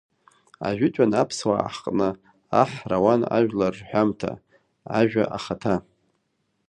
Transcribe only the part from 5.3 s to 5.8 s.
ахаҭа.